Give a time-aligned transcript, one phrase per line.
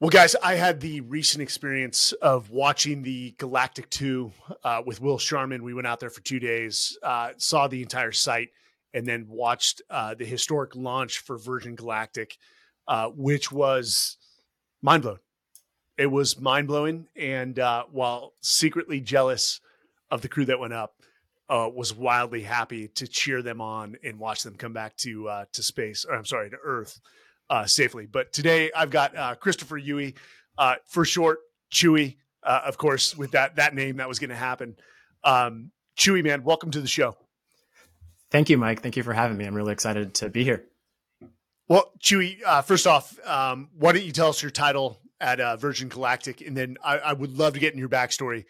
[0.00, 4.32] Well, guys, I had the recent experience of watching the Galactic 2
[4.64, 5.62] uh, with Will Sharman.
[5.62, 8.48] We went out there for two days, uh, saw the entire site,
[8.94, 12.38] and then watched uh, the historic launch for Virgin Galactic,
[12.88, 14.16] uh, which was
[14.80, 15.18] mind blowing.
[15.98, 17.06] It was mind blowing.
[17.14, 19.60] And uh, while secretly jealous
[20.10, 20.94] of the crew that went up,
[21.50, 25.62] uh, was wildly happy to cheer them on and watch them come back to to
[25.62, 27.00] space, or I'm sorry, to Earth
[27.50, 28.06] uh, safely.
[28.06, 30.14] But today I've got uh, Christopher Huie,
[30.56, 31.40] uh, for short,
[31.72, 32.16] Chuie.
[32.42, 34.76] Uh, of course, with that that name, that was going to happen.
[35.24, 37.16] Um, Chuie, man, welcome to the show.
[38.30, 38.80] Thank you, Mike.
[38.80, 39.44] Thank you for having me.
[39.44, 40.64] I'm really excited to be here.
[41.68, 45.56] Well, Chuie, uh, first off, um, why don't you tell us your title at uh,
[45.56, 48.46] Virgin Galactic, and then I, I would love to get in your backstory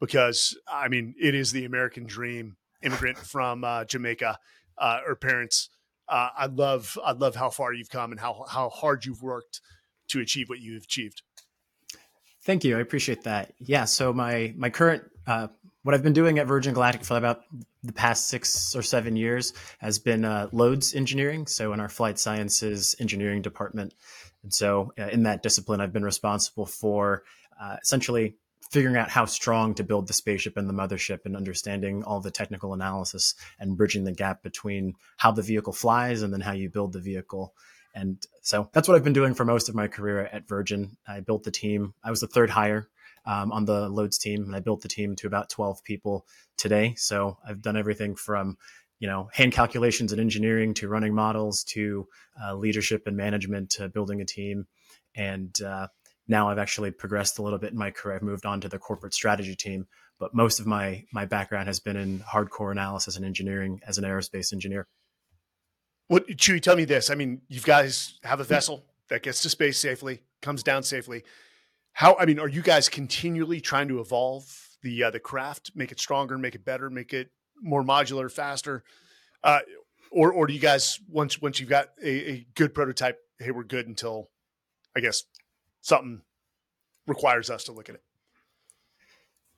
[0.00, 2.56] because I mean it is the American dream.
[2.82, 4.38] Immigrant from Jamaica,
[4.78, 5.70] or parents
[6.08, 9.60] uh, I love I love how far you've come and how how hard you've worked
[10.08, 11.22] to achieve what you've achieved.
[12.42, 12.76] Thank you.
[12.76, 13.52] I appreciate that.
[13.58, 13.84] Yeah.
[13.84, 15.48] So my my current uh,
[15.82, 17.42] what I've been doing at Virgin Galactic for about
[17.82, 21.46] the past six or seven years has been uh, loads engineering.
[21.46, 23.94] So in our flight sciences engineering department,
[24.42, 27.22] and so uh, in that discipline, I've been responsible for
[27.60, 28.36] uh, essentially
[28.70, 32.30] figuring out how strong to build the spaceship and the mothership and understanding all the
[32.30, 36.68] technical analysis and bridging the gap between how the vehicle flies and then how you
[36.68, 37.54] build the vehicle.
[37.94, 40.96] And so that's what I've been doing for most of my career at Virgin.
[41.06, 41.94] I built the team.
[42.02, 42.88] I was the third hire
[43.24, 46.94] um, on the loads team, and I built the team to about 12 people today.
[46.96, 48.58] So I've done everything from
[48.98, 52.08] you know hand calculations and engineering to running models to
[52.42, 54.66] uh, leadership and management to building a team
[55.14, 55.88] and uh,
[56.26, 58.16] now I've actually progressed a little bit in my career.
[58.16, 59.86] I've moved on to the corporate strategy team,
[60.18, 64.04] but most of my my background has been in hardcore analysis and engineering as an
[64.04, 64.86] aerospace engineer.
[66.08, 67.10] What Chuie, tell me this.
[67.10, 71.24] I mean, you guys have a vessel that gets to space safely, comes down safely.
[71.92, 74.44] How I mean, are you guys continually trying to evolve
[74.82, 77.30] the uh, the craft, make it stronger, make it better, make it
[77.60, 78.82] more modular, faster?
[79.42, 79.60] Uh,
[80.10, 83.64] or or do you guys once once you've got a, a good prototype, hey, we're
[83.64, 84.30] good until
[84.96, 85.22] I guess
[85.84, 86.22] something
[87.06, 88.02] requires us to look at it.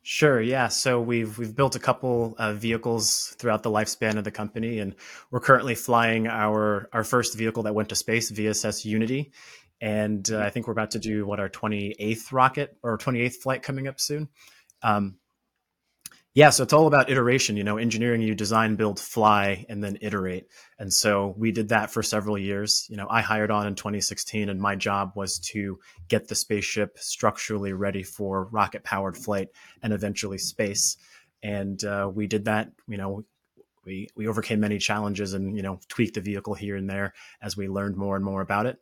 [0.03, 0.41] Sure.
[0.41, 0.69] Yeah.
[0.69, 4.94] So we've we've built a couple of vehicles throughout the lifespan of the company, and
[5.31, 9.32] we're currently flying our our first vehicle that went to space, VSS Unity,
[9.81, 13.20] and uh, I think we're about to do what our twenty eighth rocket or twenty
[13.20, 14.28] eighth flight coming up soon.
[14.82, 15.16] Um,
[16.36, 17.56] yeah, so it's all about iteration.
[17.56, 20.48] You know, engineering, you design, build, fly, and then iterate.
[20.78, 22.86] And so we did that for several years.
[22.91, 26.98] You know, I hired on in 2016, and my job was to get the spaceship
[26.98, 29.48] structurally ready for rocket powered flight
[29.82, 30.98] and eventually space.
[31.42, 32.70] And uh, we did that.
[32.86, 33.25] You know,
[33.86, 37.56] we we overcame many challenges and you know tweaked the vehicle here and there as
[37.56, 38.78] we learned more and more about it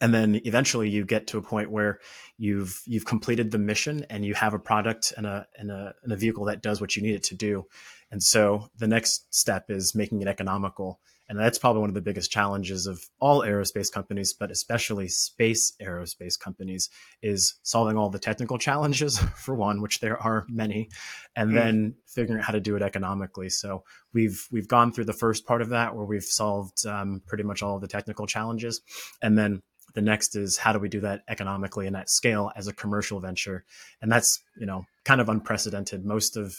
[0.00, 2.00] and then eventually you get to a point where
[2.38, 6.12] you've you've completed the mission and you have a product and a and a, and
[6.12, 7.66] a vehicle that does what you need it to do.
[8.10, 11.00] And so the next step is making it economical.
[11.28, 15.72] And that's probably one of the biggest challenges of all aerospace companies but especially space
[15.82, 16.88] aerospace companies
[17.20, 20.88] is solving all the technical challenges for one which there are many
[21.34, 21.54] and mm.
[21.54, 23.48] then figuring out how to do it economically.
[23.48, 23.82] So
[24.12, 27.62] we've we've gone through the first part of that where we've solved um, pretty much
[27.62, 28.82] all of the technical challenges.
[29.20, 29.62] And then
[29.96, 33.18] the next is how do we do that economically and at scale as a commercial
[33.18, 33.64] venture?
[34.02, 36.04] And that's, you know, kind of unprecedented.
[36.04, 36.54] Most of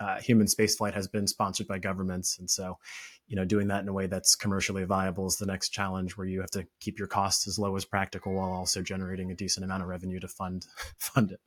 [0.00, 2.40] uh, human spaceflight has been sponsored by governments.
[2.40, 2.78] And so,
[3.28, 6.26] you know, doing that in a way that's commercially viable is the next challenge where
[6.26, 9.64] you have to keep your costs as low as practical while also generating a decent
[9.64, 10.66] amount of revenue to fund
[10.98, 11.40] fund it.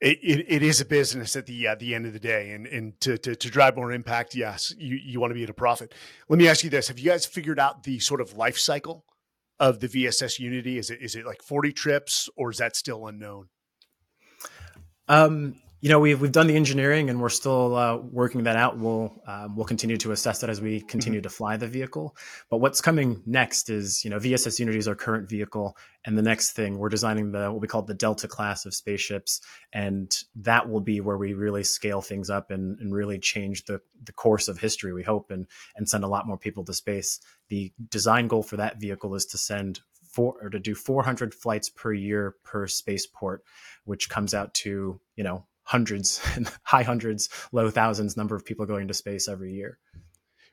[0.00, 2.66] It, it, it is a business at the uh, the end of the day, and
[2.66, 5.54] and to, to, to drive more impact, yes, you you want to be at a
[5.54, 5.94] profit.
[6.30, 9.04] Let me ask you this: Have you guys figured out the sort of life cycle
[9.60, 10.78] of the VSS Unity?
[10.78, 13.48] Is it is it like 40 trips or is that still unknown?
[15.06, 18.76] Um, you know, we've we've done the engineering and we're still uh, working that out.
[18.76, 21.28] We'll um, we'll continue to assess that as we continue mm-hmm.
[21.28, 22.14] to fly the vehicle.
[22.50, 26.22] But what's coming next is, you know, VSS Unity is our current vehicle, and the
[26.22, 29.40] next thing we're designing the what we call the Delta class of spaceships,
[29.72, 33.80] and that will be where we really scale things up and, and really change the
[34.04, 34.92] the course of history.
[34.92, 37.20] We hope and and send a lot more people to space.
[37.48, 39.80] The design goal for that vehicle is to send
[40.12, 43.44] four or to do 400 flights per year per spaceport,
[43.84, 46.20] which comes out to you know hundreds,
[46.64, 49.78] high hundreds, low thousands number of people going to space every year.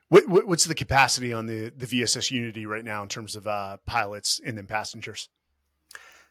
[0.09, 3.47] What, what, what's the capacity on the, the VSS Unity right now in terms of
[3.47, 5.29] uh, pilots and then passengers?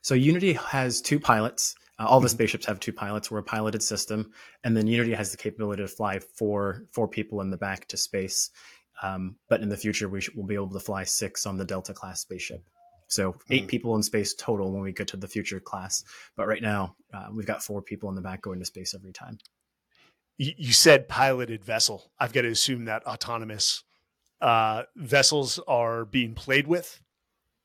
[0.02, 1.74] So Unity has two pilots.
[1.98, 2.36] Uh, all the mm-hmm.
[2.36, 3.28] spaceships have two pilots.
[3.28, 4.30] We're a piloted system,
[4.62, 7.96] and then Unity has the capability to fly four four people in the back to
[7.96, 8.50] space.
[9.02, 11.92] Um, but in the future, we will be able to fly six on the Delta
[11.92, 12.62] class spaceship.
[13.08, 16.04] So 8 mm people in space total when we get to the future class.
[16.36, 19.12] But right now, uh, we've got four people in the back going to space every
[19.12, 19.38] time.
[20.38, 22.10] You said piloted vessel.
[22.20, 23.84] I've got to assume that autonomous
[24.42, 27.00] uh, vessels are being played with,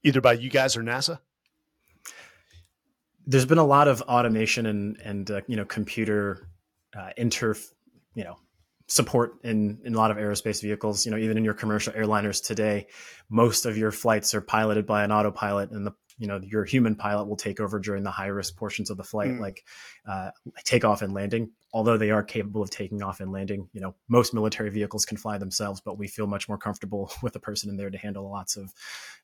[0.03, 1.19] either by you guys or NASA.
[3.25, 6.47] There's been a lot of automation and and uh, you know computer
[6.97, 7.55] uh, inter
[8.15, 8.37] you know
[8.91, 11.05] support in, in a lot of aerospace vehicles.
[11.05, 12.87] You know, even in your commercial airliners today,
[13.29, 16.95] most of your flights are piloted by an autopilot, and the you know your human
[16.95, 19.39] pilot will take over during the high risk portions of the flight, mm.
[19.39, 19.63] like
[20.05, 20.31] uh,
[20.65, 21.51] takeoff and landing.
[21.73, 25.15] Although they are capable of taking off and landing, you know, most military vehicles can
[25.15, 28.29] fly themselves, but we feel much more comfortable with a person in there to handle
[28.29, 28.73] lots of,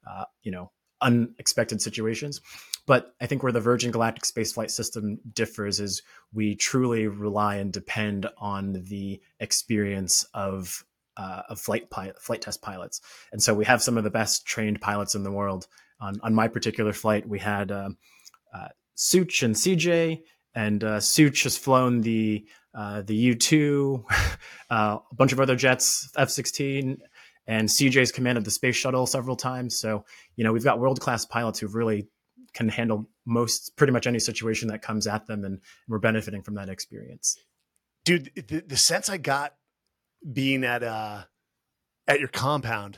[0.10, 0.72] uh, you know,
[1.02, 2.42] unexpected situations.
[2.86, 6.02] But I think where the Virgin Galactic Space Flight System differs is
[6.34, 10.84] we truly rely and depend on the experience of
[11.18, 13.02] uh, of flight pilot, flight test pilots,
[13.32, 15.68] and so we have some of the best trained pilots in the world.
[16.00, 17.90] On on my particular flight, we had uh,
[18.54, 20.22] uh, Sooch and CJ,
[20.56, 24.06] and uh, Sooch has flown the uh, the U two,
[24.70, 27.00] uh, a bunch of other jets, F sixteen,
[27.48, 29.80] and CJ's commanded the space shuttle several times.
[29.80, 30.06] So
[30.36, 32.08] you know we've got world class pilots who really
[32.54, 36.56] can handle most pretty much any situation that comes at them and we're benefiting from
[36.56, 37.38] that experience
[38.04, 39.54] dude the, the sense i got
[40.34, 41.22] being at uh
[42.08, 42.98] at your compound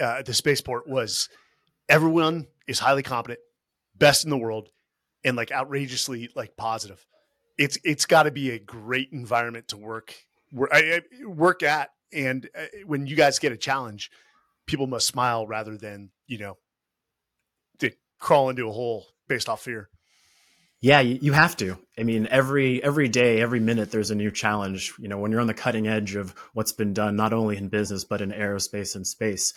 [0.00, 1.28] uh, at the spaceport was
[1.88, 3.40] everyone is highly competent
[3.96, 4.68] best in the world
[5.24, 7.06] and like outrageously like positive
[7.56, 10.14] it's it's got to be a great environment to work
[10.52, 14.10] work at and uh, when you guys get a challenge
[14.66, 16.56] people must smile rather than you know
[17.78, 19.88] they crawl into a hole based off fear.
[20.80, 21.78] Yeah, you have to.
[21.98, 24.92] I mean, every every day, every minute, there's a new challenge.
[24.98, 27.68] You know, when you're on the cutting edge of what's been done, not only in
[27.68, 29.54] business but in aerospace and space,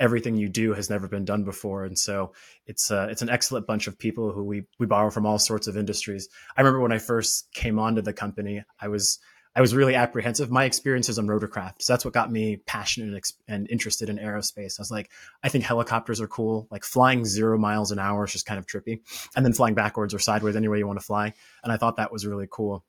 [0.00, 2.32] everything you do has never been done before, and so
[2.66, 5.68] it's uh, it's an excellent bunch of people who we we borrow from all sorts
[5.68, 6.28] of industries.
[6.56, 9.20] I remember when I first came onto the company, I was
[9.56, 10.50] I was really apprehensive.
[10.50, 14.78] My experiences on rotorcraft, so that's what got me passionate and, and, interested in aerospace.
[14.78, 15.10] I was like,
[15.42, 16.68] I think helicopters are cool.
[16.70, 19.00] Like flying zero miles an hour is just kind of trippy,
[19.34, 21.32] and then flying backwards or sideways any way you want to fly.
[21.64, 22.84] And I thought that was really cool.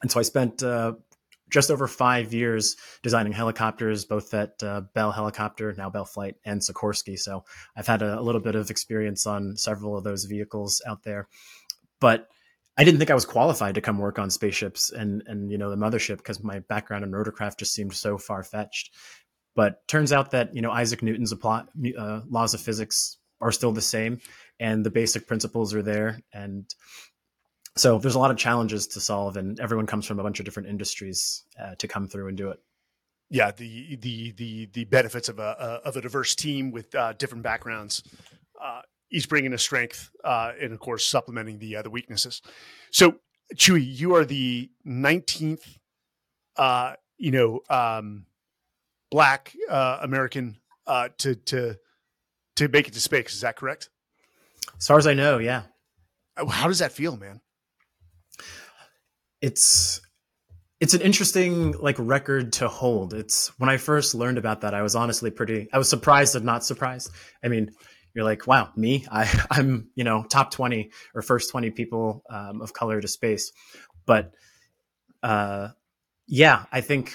[0.00, 0.94] And so I spent uh,
[1.50, 6.62] just over five years designing helicopters, both at uh, Bell Helicopter, now Bell Flight, and
[6.62, 7.18] Sikorsky.
[7.18, 7.44] So
[7.76, 11.28] I've had a, a little bit of experience on several of those vehicles out there,
[12.00, 12.28] but
[12.78, 15.68] I didn't think I was qualified to come work on spaceships and and you know
[15.68, 18.94] the mothership because my background in rotorcraft just seemed so far fetched.
[19.56, 21.64] But turns out that you know Isaac Newton's apply,
[21.98, 24.20] uh, laws of physics are still the same,
[24.60, 26.20] and the basic principles are there.
[26.32, 26.72] And
[27.76, 30.44] so there's a lot of challenges to solve, and everyone comes from a bunch of
[30.44, 32.60] different industries uh, to come through and do it.
[33.28, 37.42] Yeah, the the the the benefits of a of a diverse team with uh, different
[37.42, 38.04] backgrounds
[39.10, 42.42] each bringing a strength, uh, and of course supplementing the uh, the weaknesses.
[42.90, 43.16] So,
[43.54, 45.78] Chuie, you are the nineteenth,
[46.56, 48.26] uh, you know, um,
[49.10, 51.76] black uh, American uh, to to
[52.56, 53.34] to make it to space.
[53.34, 53.90] Is that correct?
[54.78, 55.62] As far as I know, yeah.
[56.36, 57.40] Uh, how does that feel, man?
[59.40, 60.00] It's
[60.80, 63.14] it's an interesting like record to hold.
[63.14, 65.68] It's when I first learned about that, I was honestly pretty.
[65.72, 67.10] I was surprised and not surprised.
[67.42, 67.70] I mean,
[68.18, 72.60] you're like, wow, me, I, I'm, you know, top 20 or first 20 people um,
[72.60, 73.52] of color to space.
[74.06, 74.34] But
[75.22, 75.68] uh,
[76.26, 77.12] yeah, I think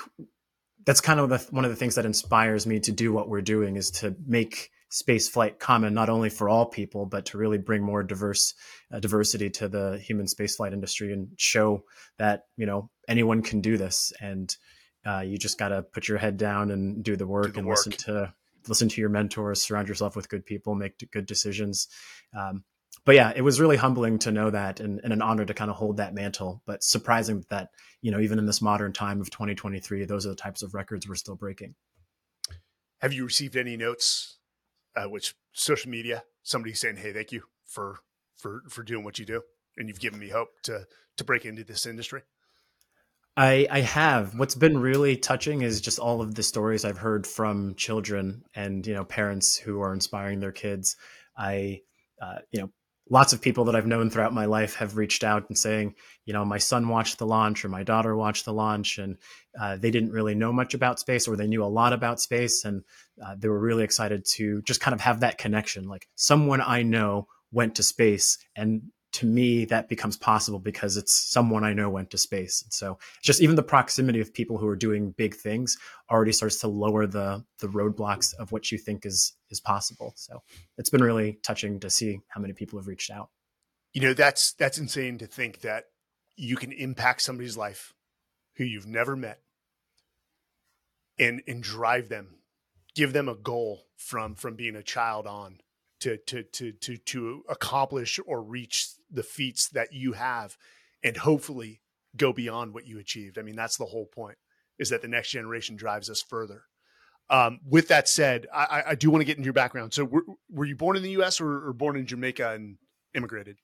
[0.85, 3.41] that's kind of the, one of the things that inspires me to do what we're
[3.41, 7.57] doing is to make space flight common not only for all people but to really
[7.57, 8.53] bring more diverse
[8.93, 11.83] uh, diversity to the human space flight industry and show
[12.19, 14.55] that you know anyone can do this and
[15.03, 17.57] uh, you just got to put your head down and do the work do the
[17.57, 17.77] and work.
[17.77, 18.31] listen to
[18.67, 21.87] listen to your mentors, surround yourself with good people, make good decisions.
[22.37, 22.63] Um,
[23.05, 25.69] but yeah, it was really humbling to know that and, and, an honor to kind
[25.69, 26.61] of hold that mantle.
[26.65, 27.69] But surprising that,
[28.01, 31.07] you know, even in this modern time of 2023, those are the types of records
[31.07, 31.75] we're still breaking.
[33.01, 34.37] Have you received any notes,
[34.95, 37.99] uh, which social media, somebody saying, Hey, thank you for,
[38.37, 39.41] for, for doing what you do.
[39.75, 40.85] And you've given me hope to,
[41.17, 42.21] to break into this industry.
[43.35, 44.37] I, I have.
[44.37, 48.85] What's been really touching is just all of the stories I've heard from children and
[48.85, 50.95] you know parents who are inspiring their kids.
[51.35, 51.81] I,
[52.21, 52.69] uh, you know,
[53.09, 56.33] lots of people that I've known throughout my life have reached out and saying, you
[56.33, 59.17] know, my son watched the launch or my daughter watched the launch, and
[59.59, 62.65] uh, they didn't really know much about space or they knew a lot about space,
[62.65, 62.83] and
[63.23, 65.87] uh, they were really excited to just kind of have that connection.
[65.87, 71.13] Like someone I know went to space and to me, that becomes possible because it's
[71.13, 72.63] someone I know went to space.
[72.63, 75.77] And so just even the proximity of people who are doing big things
[76.09, 80.13] already starts to lower the the roadblocks of what you think is is possible.
[80.15, 80.41] So
[80.77, 83.29] it's been really touching to see how many people have reached out.
[83.93, 85.85] You know, that's that's insane to think that
[86.35, 87.93] you can impact somebody's life
[88.55, 89.41] who you've never met
[91.19, 92.39] and and drive them,
[92.95, 95.59] give them a goal from from being a child on
[96.03, 100.57] to to to to to accomplish or reach the feats that you have
[101.03, 101.81] and hopefully
[102.15, 103.39] go beyond what you achieved.
[103.39, 104.37] I mean, that's the whole point
[104.77, 106.63] is that the next generation drives us further.
[107.29, 109.93] Um, with that said, I, I do want to get into your background.
[109.93, 111.39] So, were, were you born in the U.S.
[111.39, 112.77] Or, or, born in Jamaica and
[113.15, 113.57] immigrated?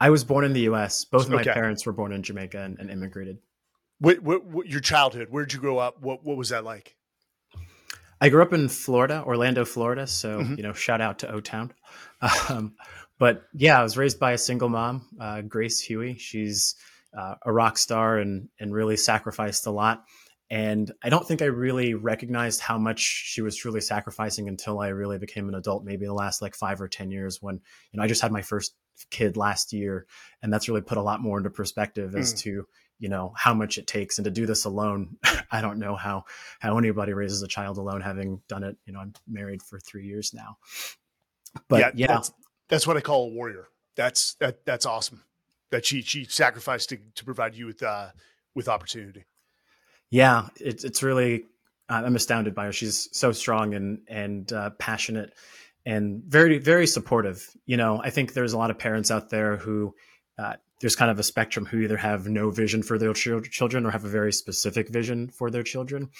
[0.00, 1.04] I was born in the U.S.
[1.04, 1.52] Both of my okay.
[1.52, 3.38] parents were born in Jamaica and, and immigrated.
[3.98, 5.28] What, what, what, your childhood?
[5.30, 6.00] Where did you grow up?
[6.00, 6.96] What, what was that like?
[8.20, 10.06] I grew up in Florida, Orlando, Florida.
[10.06, 10.54] So, mm-hmm.
[10.54, 11.72] you know, shout out to O Town.
[12.48, 12.74] Um,
[13.18, 16.18] but yeah, I was raised by a single mom, uh, Grace Huie.
[16.18, 16.76] She's
[17.16, 20.04] uh, a rock star and, and really sacrificed a lot.
[20.48, 24.88] And I don't think I really recognized how much she was truly sacrificing until I
[24.88, 27.56] really became an adult, maybe the last like five or 10 years when,
[27.90, 28.74] you know, I just had my first
[29.10, 30.06] kid last year.
[30.42, 32.38] And that's really put a lot more into perspective as mm.
[32.38, 32.66] to,
[32.98, 35.16] you know how much it takes and to do this alone
[35.50, 36.24] i don't know how
[36.60, 40.06] how anybody raises a child alone having done it you know i'm married for three
[40.06, 40.58] years now.
[41.68, 42.06] But yeah, yeah.
[42.08, 42.32] That's,
[42.68, 43.68] that's, what i call a warrior.
[43.96, 45.22] That's that that's awesome.
[45.70, 48.08] That she she sacrificed to, to provide you with uh
[48.54, 49.24] with opportunity.
[50.10, 51.44] Yeah it's it's really
[51.88, 52.72] i'm astounded by her.
[52.72, 55.32] She's so strong and and uh, passionate
[55.84, 57.48] and very very supportive.
[57.66, 59.94] You know i think there's a lot of parents out there who
[60.38, 63.86] uh, there's kind of a spectrum who either have no vision for their ch- children
[63.86, 66.10] or have a very specific vision for their children.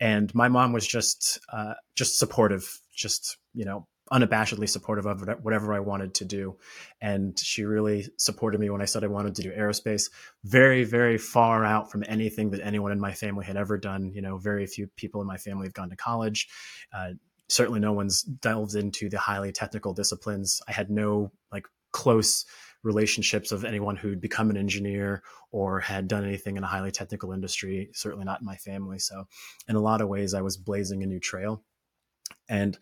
[0.00, 5.74] And my mom was just uh, just supportive, just you know unabashedly supportive of whatever
[5.74, 6.56] I wanted to do.
[7.00, 10.10] And she really supported me when I said I wanted to do aerospace.
[10.44, 14.12] Very, very far out from anything that anyone in my family had ever done.
[14.14, 16.48] You know, very few people in my family have gone to college.
[16.92, 17.10] Uh,
[17.48, 20.62] certainly, no one's delved into the highly technical disciplines.
[20.66, 22.44] I had no like close
[22.82, 27.32] relationships of anyone who'd become an engineer or had done anything in a highly technical
[27.32, 28.98] industry, certainly not in my family.
[28.98, 29.24] So,
[29.68, 31.62] in a lot of ways, I was blazing a new trail.
[32.48, 32.78] And,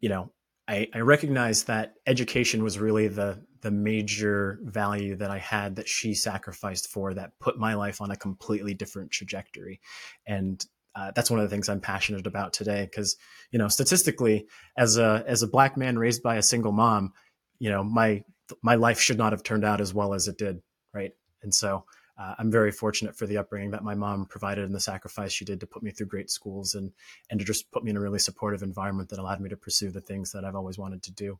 [0.00, 0.32] you know,
[0.68, 5.88] I, I recognized that education was really the the major value that I had that
[5.88, 9.80] she sacrificed for that put my life on a completely different trajectory.
[10.26, 10.64] And
[10.94, 13.16] uh, that's one of the things I'm passionate about today because
[13.50, 17.12] you know statistically as a as a black man raised by a single mom
[17.58, 18.24] you know my
[18.62, 20.60] my life should not have turned out as well as it did,
[20.94, 21.12] right?
[21.42, 21.84] And so
[22.18, 25.44] uh, I'm very fortunate for the upbringing that my mom provided and the sacrifice she
[25.44, 26.92] did to put me through great schools and
[27.30, 29.90] and to just put me in a really supportive environment that allowed me to pursue
[29.90, 31.38] the things that I've always wanted to do.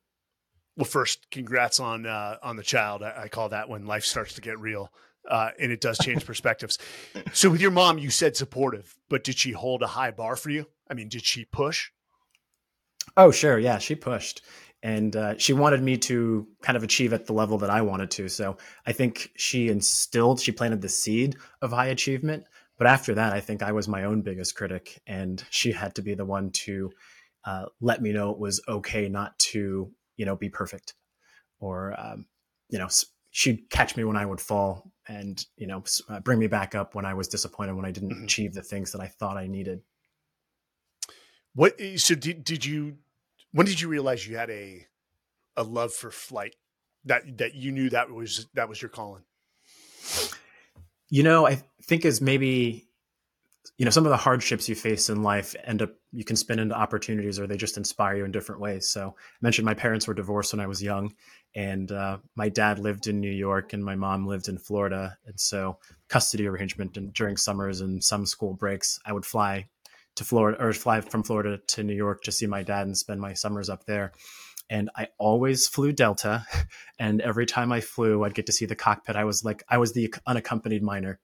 [0.77, 3.03] Well, first, congrats on uh, on the child.
[3.03, 4.93] I, I, call that when life starts to get real,
[5.31, 6.79] uh, and it does change perspectives.
[7.33, 10.51] So, with your mom, you said supportive, but did she hold a high bar for
[10.51, 10.67] you?
[10.91, 11.91] I mean, did she push?
[13.17, 14.43] Oh, sure, yeah, she pushed
[14.87, 18.09] and uh, she wanted me to kind of achieve at the level that I wanted
[18.13, 18.29] to.
[18.29, 22.45] So I think she instilled, she planted the seed of high achievement.
[22.79, 26.03] But after that, I think I was my own biggest critic, and she had to
[26.03, 26.93] be the one to
[27.45, 30.95] uh, let me know it was okay not to, you know, be perfect,
[31.59, 32.27] or um,
[32.69, 32.87] you know,
[33.31, 36.95] she'd catch me when I would fall, and you know, uh, bring me back up
[36.95, 38.25] when I was disappointed when I didn't mm-hmm.
[38.25, 39.81] achieve the things that I thought I needed.
[41.55, 42.99] What so did did you
[43.57, 44.87] when did you realize you had a
[45.57, 46.55] a love for flight
[47.07, 49.25] that that you knew that was that was your calling?
[51.09, 52.87] You know, I think as maybe
[53.79, 56.59] you know some of the hardships you face in life end up you can spin
[56.59, 60.07] into opportunities or they just inspire you in different ways so i mentioned my parents
[60.07, 61.13] were divorced when i was young
[61.55, 65.39] and uh, my dad lived in new york and my mom lived in florida and
[65.39, 65.77] so
[66.09, 69.69] custody arrangement and during summers and some school breaks i would fly
[70.17, 73.21] to Florida or fly from Florida to New York to see my dad and spend
[73.21, 74.13] my summers up there.
[74.69, 76.45] And I always flew Delta.
[76.99, 79.17] And every time I flew, I'd get to see the cockpit.
[79.17, 81.21] I was like, I was the unaccompanied minor.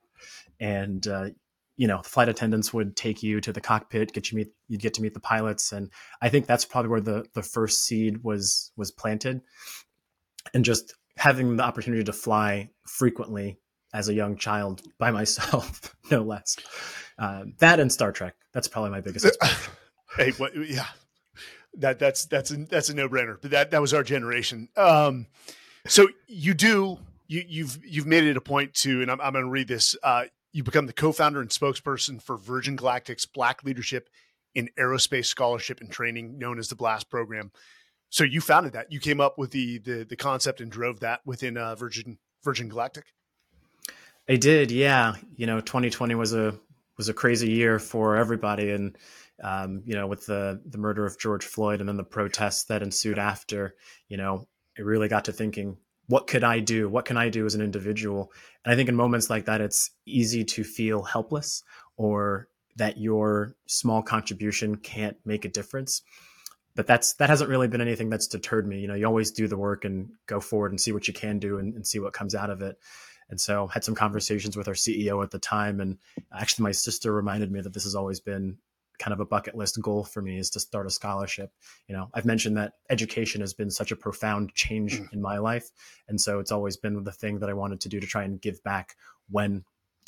[0.61, 1.31] And, uh,
[1.79, 4.93] you know, flight attendants would take you to the cockpit, get you meet, you'd get
[4.95, 5.73] to meet the pilots.
[5.73, 9.41] And I think that's probably where the, the first seed was, was planted.
[10.53, 13.59] And just having the opportunity to fly frequently
[13.93, 16.57] as a young child by myself, no less.
[17.19, 18.35] Uh, that and Star Trek.
[18.53, 19.37] That's probably my biggest.
[20.17, 20.87] hey, what, yeah,
[21.75, 23.37] that that's that's a, that's a no brainer.
[23.41, 24.69] But that that was our generation.
[24.77, 25.27] Um,
[25.87, 29.45] so you do you you've you've made it a point to, and I'm I'm going
[29.45, 29.97] to read this.
[30.03, 34.11] Uh, you become the co-founder and spokesperson for Virgin Galactic's Black Leadership
[34.55, 37.53] in Aerospace Scholarship and Training, known as the BLAST program.
[38.11, 38.93] So you founded that.
[38.93, 42.69] You came up with the the, the concept and drove that within uh, Virgin Virgin
[42.69, 43.07] Galactic.
[44.29, 45.15] I did, yeah.
[45.37, 46.59] You know, 2020 was a
[46.97, 48.97] was a crazy year for everybody, and
[49.43, 52.83] um, you know, with the the murder of George Floyd and then the protests that
[52.83, 53.75] ensued after,
[54.09, 55.77] you know, it really got to thinking,
[56.07, 56.89] what could I do?
[56.89, 58.33] What can I do as an individual?
[58.65, 61.63] And I think in moments like that, it's easy to feel helpless
[61.97, 66.03] or that your small contribution can't make a difference.
[66.75, 68.79] But that's that hasn't really been anything that's deterred me.
[68.79, 71.39] You know, you always do the work and go forward and see what you can
[71.39, 72.79] do and, and see what comes out of it.
[73.33, 75.81] And so had some conversations with our CEO at the time.
[75.81, 75.97] And
[76.39, 78.59] actually my sister reminded me that this has always been
[78.99, 81.51] kind of a bucket list goal for me is to start a scholarship.
[81.89, 85.11] You know, I've mentioned that education has been such a profound change mm.
[85.15, 85.71] in my life.
[86.09, 88.39] And so it's always been the thing that I wanted to do to try and
[88.39, 88.97] give back
[89.31, 89.65] when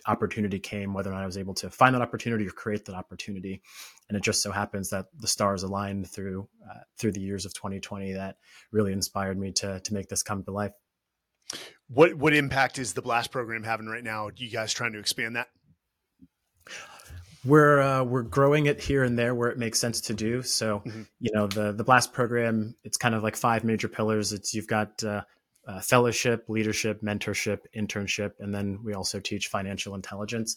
[0.06, 2.94] opportunity came, whether or not I was able to find that opportunity or create that
[2.94, 3.62] opportunity.
[4.10, 7.54] And it just so happens that the stars aligned through uh, through the years of
[7.54, 8.36] 2020 that
[8.70, 10.72] really inspired me to to make this come to life.
[11.88, 14.26] What what impact is the blast program having right now?
[14.28, 15.48] Are you guys trying to expand that?
[17.44, 20.42] We're uh, we're growing it here and there where it makes sense to do.
[20.42, 21.02] So, mm-hmm.
[21.20, 24.32] you know, the the blast program it's kind of like five major pillars.
[24.32, 25.22] It's you've got uh,
[25.66, 30.56] uh, fellowship, leadership, mentorship, internship, and then we also teach financial intelligence.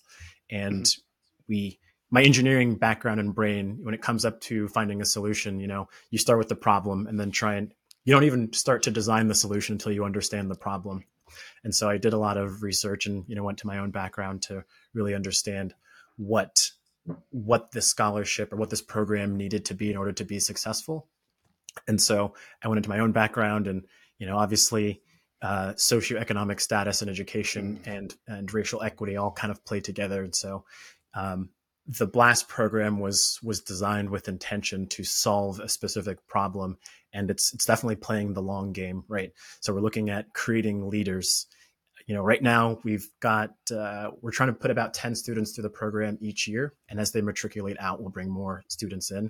[0.50, 1.01] And mm-hmm.
[1.50, 1.79] we,
[2.10, 5.89] my engineering background and brain, when it comes up to finding a solution, you know,
[6.10, 7.74] you start with the problem and then try and
[8.05, 11.03] you don't even start to design the solution until you understand the problem.
[11.63, 13.91] And so I did a lot of research and you know went to my own
[13.91, 15.74] background to really understand
[16.17, 16.72] what
[17.29, 21.07] what this scholarship or what this program needed to be in order to be successful.
[21.88, 23.84] And so I went into my own background and
[24.17, 25.01] you know, obviously,
[25.41, 30.24] uh, socioeconomic status and education and and racial equity all kind of play together.
[30.24, 30.65] And so,
[31.13, 31.50] um,
[31.86, 36.77] the Blast program was was designed with intention to solve a specific problem,
[37.17, 39.31] and it's it's definitely playing the long game, right?
[39.59, 41.47] So we're looking at creating leaders
[42.07, 45.63] you know, right now we've got uh, we're trying to put about ten students through
[45.63, 49.30] the program each year, and as they matriculate out, we'll bring more students in.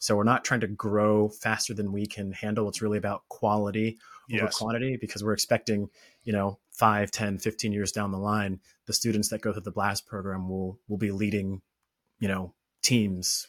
[0.00, 2.68] So we're not trying to grow faster than we can handle.
[2.68, 3.98] It's really about quality
[4.30, 4.58] over yes.
[4.58, 5.88] quantity because we're expecting,
[6.22, 9.70] you know, 5, 10, 15 years down the line, the students that go through the
[9.70, 11.62] blast program will will be leading,
[12.20, 13.48] you know, teams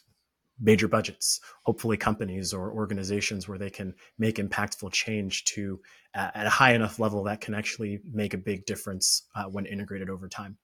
[0.60, 5.80] major budgets, hopefully companies or organizations where they can make impactful change to
[6.14, 9.66] uh, at a high enough level that can actually make a big difference uh, when
[9.66, 10.56] integrated over time.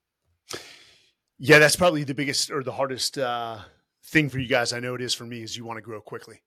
[1.38, 3.58] Yeah, that's probably the biggest or the hardest uh,
[4.04, 4.72] thing for you guys.
[4.72, 5.42] I know it is for me.
[5.42, 6.42] Is you want to grow quickly,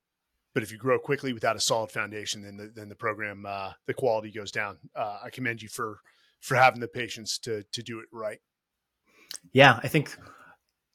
[0.53, 3.71] but if you grow quickly without a solid foundation, then the, then the program uh,
[3.85, 4.77] the quality goes down.
[4.95, 5.99] Uh, I commend you for
[6.39, 8.39] for having the patience to to do it right.
[9.53, 10.17] Yeah, I think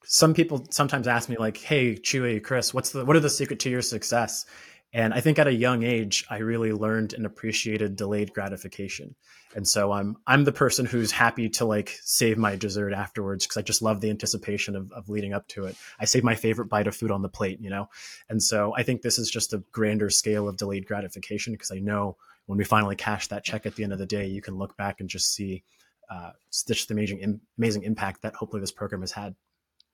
[0.05, 3.61] some people sometimes ask me like, "Hey, Chuie, Chris, what's the what are the secret
[3.61, 4.47] to your success?"
[4.95, 9.17] And I think at a young age, I really learned and appreciated delayed gratification.
[9.57, 13.57] And so I'm I'm the person who's happy to like save my dessert afterwards because
[13.57, 15.77] I just love the anticipation of, of leading up to it.
[15.99, 17.89] I save my favorite bite of food on the plate, you know.
[18.29, 21.81] And so I think this is just a grander scale of delayed gratification because I
[21.81, 24.57] know when we finally cash that check at the end of the day, you can
[24.57, 25.65] look back and just see
[26.09, 29.35] uh, just the amazing amazing impact that hopefully this program has had.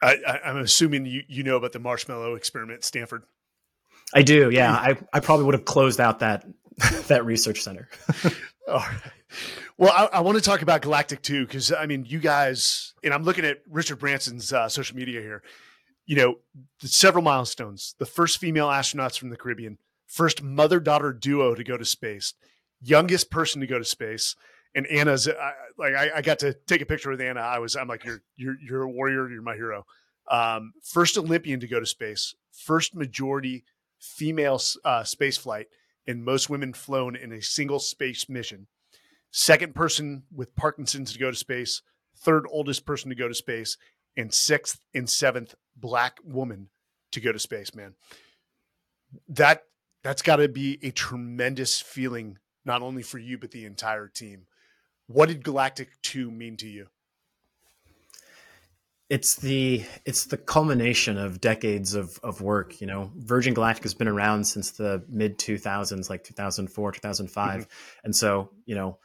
[0.02, 3.22] I, am assuming you, you know about the marshmallow experiment Stanford.
[4.14, 4.50] I do.
[4.50, 6.46] Yeah, I, I probably would have closed out that
[7.08, 7.88] that research center.
[8.68, 9.00] All right.
[9.76, 13.14] Well, I, I, want to talk about Galactic too, because I mean, you guys, and
[13.14, 15.42] I'm looking at Richard Branson's uh, social media here.
[16.06, 16.34] You know,
[16.80, 21.84] several milestones: the first female astronauts from the Caribbean, first mother-daughter duo to go to
[21.84, 22.34] space,
[22.82, 24.34] youngest person to go to space,
[24.74, 25.34] and Anna's uh,
[25.78, 27.40] like I, I, got to take a picture with Anna.
[27.40, 29.28] I was I'm like you're you're you're a warrior.
[29.28, 29.84] You're my hero.
[30.30, 32.34] Um, first Olympian to go to space.
[32.52, 33.64] First majority
[33.98, 35.66] female uh, space flight,
[36.06, 38.66] and most women flown in a single space mission.
[39.32, 41.82] Second person with Parkinson's to go to space.
[42.16, 43.76] Third oldest person to go to space,
[44.16, 46.68] and sixth and seventh black woman
[47.12, 47.74] to go to space.
[47.74, 47.94] Man,
[49.28, 49.64] that
[50.02, 54.46] that's got to be a tremendous feeling, not only for you but the entire team.
[55.12, 56.86] What did Galactic 2 mean to you?
[59.08, 62.80] It's the it's the culmination of decades of, of work.
[62.80, 67.50] You know, Virgin Galactic has been around since the mid 2000s, like 2004, 2005.
[67.50, 67.70] Mm-hmm.
[68.04, 68.98] And so, you know,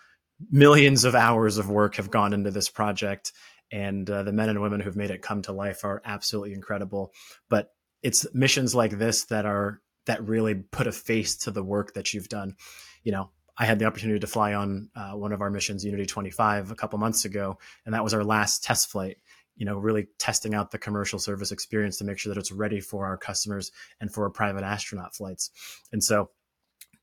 [0.51, 3.33] millions of hours of work have gone into this project.
[3.71, 7.13] And uh, the men and women who've made it come to life are absolutely incredible.
[7.49, 7.71] But
[8.03, 12.13] it's missions like this that are that really put a face to the work that
[12.13, 12.57] you've done.
[13.03, 16.05] You know, I had the opportunity to fly on uh, one of our missions, Unity
[16.05, 19.17] 25, a couple months ago, and that was our last test flight.
[19.55, 22.81] You know, really testing out the commercial service experience to make sure that it's ready
[22.81, 25.51] for our customers and for our private astronaut flights.
[25.93, 26.29] And so,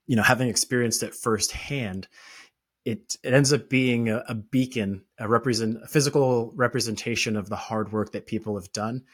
[0.07, 2.09] you know, having experienced it firsthand,
[2.85, 7.57] it it ends up being a, a beacon, a represent a physical representation of the
[7.57, 9.05] hard work that people have done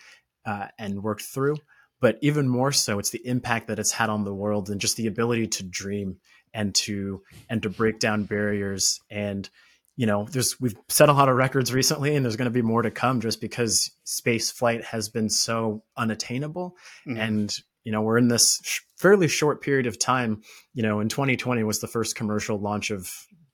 [0.45, 1.57] uh, and worked through.
[2.01, 4.97] But even more so, it's the impact that it's had on the world and just
[4.97, 6.19] the ability to dream
[6.59, 9.01] and to and to break down barriers.
[9.09, 9.49] And
[9.97, 12.63] you know there's we've set a lot of records recently and there's going to be
[12.63, 16.77] more to come just because space flight has been so unattainable.
[17.07, 17.17] Mm-hmm.
[17.17, 20.43] and you know we're in this sh- fairly short period of time.
[20.75, 23.09] You know in 2020 was the first commercial launch of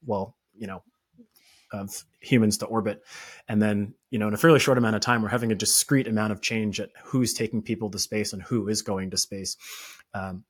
[0.06, 0.82] well you know
[1.72, 3.02] of humans to orbit.
[3.48, 6.08] And then you know in a fairly short amount of time we're having a discrete
[6.08, 9.58] amount of change at who's taking people to space and who is going to space.
[10.14, 10.44] Um,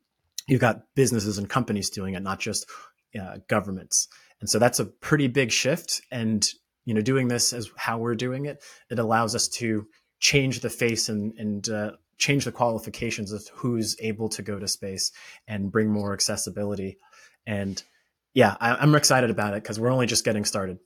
[0.46, 2.66] you've got businesses and companies doing it not just
[3.20, 4.08] uh, governments
[4.44, 6.02] and so that's a pretty big shift.
[6.10, 6.46] And,
[6.84, 9.86] you know, doing this as how we're doing it, it allows us to
[10.20, 14.68] change the face and, and uh, change the qualifications of who's able to go to
[14.68, 15.12] space
[15.48, 16.98] and bring more accessibility.
[17.46, 17.82] And
[18.34, 20.78] yeah, I, am excited about it because we're only just getting started.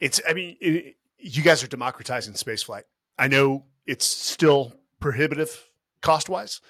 [0.00, 2.82] It's, I mean, it, you guys are democratizing spaceflight.
[3.18, 5.66] I know it's still prohibitive
[6.02, 6.60] cost wise,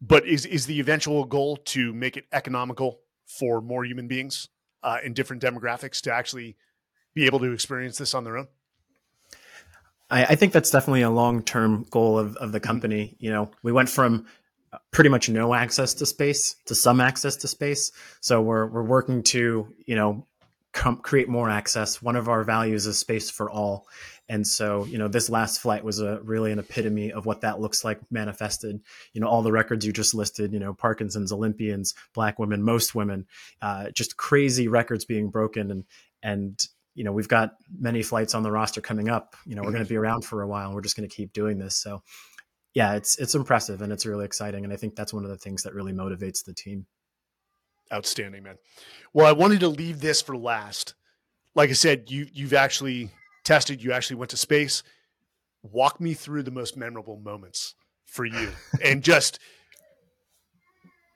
[0.00, 4.48] but is is the eventual goal to make it economical for more human beings?
[4.86, 6.56] uh, in different demographics to actually
[7.12, 8.46] be able to experience this on their own?
[10.08, 12.66] I, I think that's definitely a long term goal of, of the mm-hmm.
[12.66, 13.16] company.
[13.18, 14.26] You know, we went from
[14.92, 17.90] pretty much no access to space to some access to space.
[18.20, 20.26] So we're we're working to you know
[21.02, 22.00] create more access.
[22.00, 23.88] One of our values is space for all,
[24.28, 27.60] and so you know this last flight was a really an epitome of what that
[27.60, 28.80] looks like manifested.
[29.12, 30.52] You know all the records you just listed.
[30.52, 33.26] You know Parkinson's, Olympians, Black women, most women,
[33.62, 35.84] uh, just crazy records being broken, and
[36.22, 39.36] and you know we've got many flights on the roster coming up.
[39.46, 41.14] You know we're going to be around for a while, and we're just going to
[41.14, 41.76] keep doing this.
[41.76, 42.02] So
[42.74, 45.38] yeah, it's it's impressive and it's really exciting, and I think that's one of the
[45.38, 46.86] things that really motivates the team.
[47.92, 48.56] Outstanding, man.
[49.12, 50.94] Well, I wanted to leave this for last.
[51.54, 53.10] Like I said, you you've actually
[53.46, 54.82] tested, you actually went to space.
[55.62, 58.50] Walk me through the most memorable moments for you,
[58.84, 59.38] and just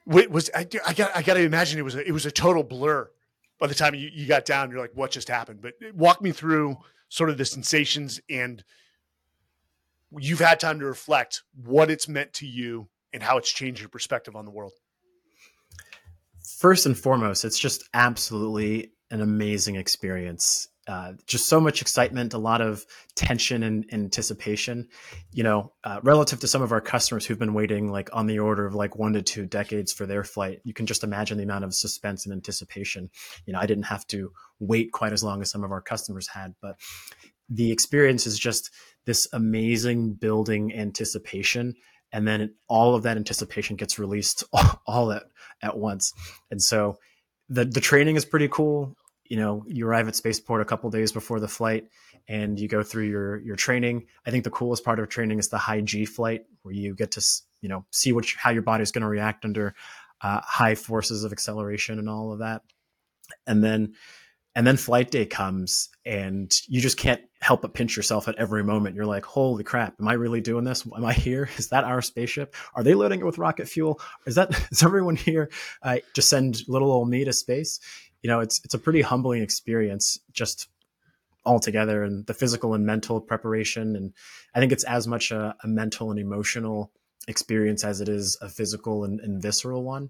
[0.05, 2.63] was I, I got I got to imagine it was a, it was a total
[2.63, 3.09] blur
[3.59, 4.71] by the time you, you got down.
[4.71, 5.61] You're like, what just happened?
[5.61, 6.77] But walk me through
[7.09, 8.63] sort of the sensations and
[10.17, 13.89] you've had time to reflect what it's meant to you and how it's changed your
[13.89, 14.71] perspective on the world
[16.61, 20.67] first and foremost, it's just absolutely an amazing experience.
[20.87, 24.87] Uh, just so much excitement, a lot of tension and, anticipation.
[25.31, 28.39] You know, uh, relative to some of our customers who've been waiting like on the
[28.39, 31.43] order of like one to two decades for their flight, you can just imagine the
[31.43, 33.11] amount of suspense and anticipation.
[33.45, 36.27] You know, I didn't have to wait quite as long as some of our customers
[36.27, 36.77] had, but
[37.47, 38.71] the experience is just
[39.05, 41.75] this amazing building anticipation
[42.13, 44.43] and then all of that anticipation gets released
[44.87, 45.23] all at,
[45.61, 46.13] at once
[46.49, 46.97] and so
[47.49, 48.95] the the training is pretty cool
[49.31, 51.87] you know you arrive at spaceport a couple days before the flight
[52.27, 54.07] and you go through your your training.
[54.25, 57.11] I think the coolest part of training is the high g flight where you get
[57.11, 57.25] to
[57.61, 59.73] you know see what how your body is going to react under
[60.19, 62.63] uh, high forces of acceleration and all of that.
[63.47, 63.93] And then
[64.53, 68.65] and then flight day comes and you just can't help but pinch yourself at every
[68.65, 68.97] moment.
[68.97, 70.85] You're like holy crap am i really doing this?
[70.85, 71.49] Am i here?
[71.57, 72.53] Is that our spaceship?
[72.75, 74.01] Are they loading it with rocket fuel?
[74.25, 75.49] Is that is everyone here
[75.83, 77.79] uh, just send little old me to space
[78.21, 80.67] you know it's it's a pretty humbling experience just
[81.45, 84.13] altogether and the physical and mental preparation and
[84.55, 86.91] i think it's as much a, a mental and emotional
[87.27, 90.09] experience as it is a physical and, and visceral one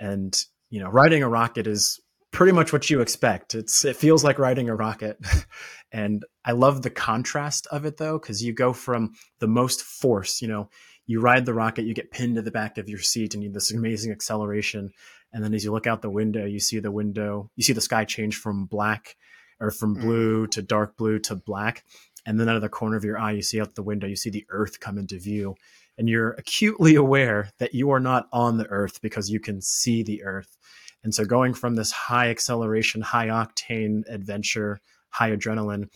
[0.00, 2.00] and you know riding a rocket is
[2.34, 3.54] pretty much what you expect.
[3.54, 5.18] It's it feels like riding a rocket.
[5.92, 10.42] and I love the contrast of it though cuz you go from the most force,
[10.42, 10.68] you know,
[11.06, 13.50] you ride the rocket, you get pinned to the back of your seat and you
[13.50, 14.90] this amazing acceleration
[15.32, 17.80] and then as you look out the window, you see the window, you see the
[17.80, 19.16] sky change from black
[19.58, 20.00] or from mm.
[20.00, 21.84] blue to dark blue to black.
[22.24, 24.16] And then out of the corner of your eye, you see out the window, you
[24.16, 25.56] see the earth come into view
[25.98, 30.02] and you're acutely aware that you are not on the earth because you can see
[30.02, 30.56] the earth
[31.04, 35.90] and so going from this high acceleration, high octane adventure, high adrenaline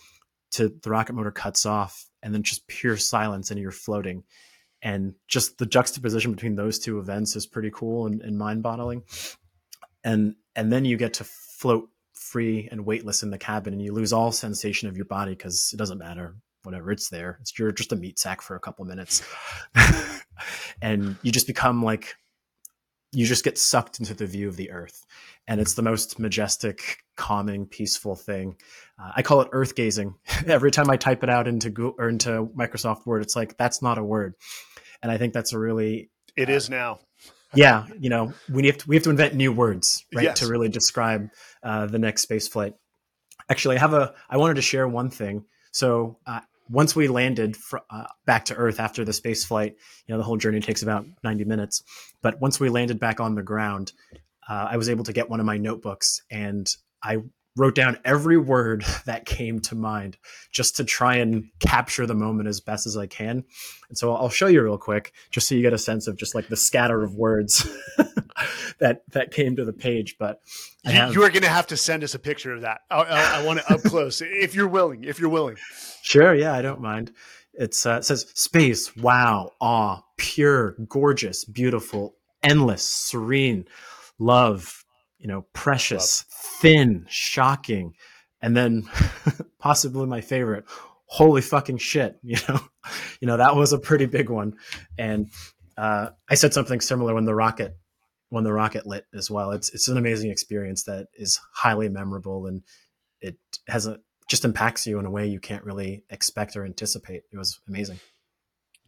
[0.52, 4.22] to the rocket motor cuts off and then just pure silence and you're floating.
[4.82, 9.02] And just the juxtaposition between those two events is pretty cool and, and mind boggling.
[10.04, 13.92] And and then you get to float free and weightless in the cabin and you
[13.92, 17.38] lose all sensation of your body because it doesn't matter whatever it's there.
[17.40, 19.22] It's you're just a meat sack for a couple minutes.
[20.80, 22.14] And you just become like
[23.10, 25.06] you just get sucked into the view of the earth.
[25.46, 28.56] And it's the most majestic calming peaceful thing.
[29.02, 30.14] Uh, i call it earth gazing.
[30.46, 33.82] Every time i type it out into google or into microsoft word it's like that's
[33.82, 34.34] not a word
[35.02, 36.98] and i think that's a really It uh, is now
[37.54, 40.40] yeah, you know, we have to we have to invent new words, right, Yes.
[40.40, 41.30] to really describe
[41.62, 42.74] uh, the next space flight.
[43.48, 44.14] Actually, I have a.
[44.28, 45.44] I wanted to share one thing.
[45.72, 50.12] So uh, once we landed fr- uh, back to Earth after the space flight, you
[50.12, 51.82] know, the whole journey takes about ninety minutes.
[52.20, 53.92] But once we landed back on the ground,
[54.46, 56.68] uh, I was able to get one of my notebooks and
[57.02, 57.18] I
[57.58, 60.16] wrote down every word that came to mind
[60.50, 63.44] just to try and capture the moment as best as I can.
[63.88, 66.34] And so I'll show you real quick, just so you get a sense of just
[66.34, 67.68] like the scatter of words
[68.78, 70.16] that that came to the page.
[70.18, 70.40] But
[70.84, 72.80] You, have, you are going to have to send us a picture of that.
[72.90, 75.04] I, I, I want it up close, if you're willing.
[75.04, 75.56] If you're willing.
[76.02, 77.12] sure, yeah, I don't mind.
[77.54, 83.66] It's uh, it says space, wow, awe, pure, gorgeous, beautiful, endless, serene,
[84.20, 84.84] love,
[85.18, 86.24] you know, precious,
[86.60, 87.94] thin, shocking,
[88.40, 88.88] and then
[89.58, 90.64] possibly my favorite,
[91.06, 92.60] holy fucking shit, you know,
[93.20, 94.54] you know that was a pretty big one,
[94.98, 95.30] and
[95.76, 97.76] uh, I said something similar when the rocket
[98.30, 99.52] when the rocket lit as well.
[99.52, 102.62] It's it's an amazing experience that is highly memorable and
[103.20, 107.22] it has a just impacts you in a way you can't really expect or anticipate.
[107.32, 108.00] It was amazing.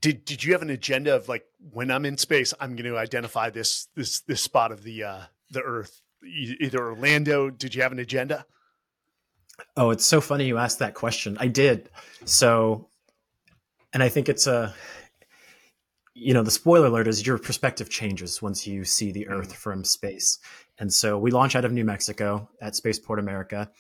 [0.01, 2.99] Did Did you have an agenda of like when I'm in space, I'm going to
[2.99, 7.51] identify this this this spot of the uh the Earth, either Orlando?
[7.51, 8.47] Did you have an agenda?
[9.77, 11.37] Oh, it's so funny you asked that question.
[11.39, 11.91] I did.
[12.25, 12.89] So,
[13.93, 14.75] and I think it's a,
[16.15, 19.33] you know, the spoiler alert is your perspective changes once you see the mm-hmm.
[19.33, 20.39] Earth from space.
[20.79, 23.71] And so we launch out of New Mexico at Spaceport America.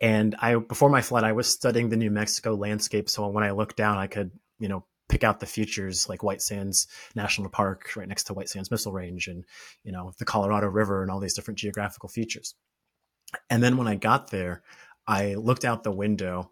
[0.00, 3.08] And I, before my flight, I was studying the New Mexico landscape.
[3.08, 4.84] So when I looked down, I could, you know,
[5.14, 8.90] pick out the features like White Sands National Park right next to White Sands Missile
[8.90, 9.44] Range and,
[9.84, 12.56] you know, the Colorado River and all these different geographical features.
[13.48, 14.64] And then when I got there,
[15.06, 16.50] I looked out the window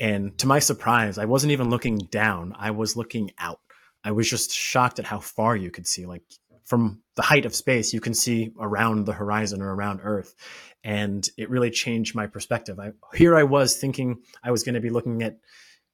[0.00, 2.54] and to my surprise, I wasn't even looking down.
[2.58, 3.60] I was looking out.
[4.02, 6.06] I was just shocked at how far you could see.
[6.06, 6.22] Like
[6.64, 10.34] from the height of space, you can see around the horizon or around Earth.
[10.82, 12.80] And it really changed my perspective.
[12.80, 15.40] I, here I was thinking I was going to be looking at